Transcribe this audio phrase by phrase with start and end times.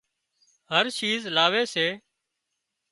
[0.71, 1.87] هر شيز لاوِي آلي سي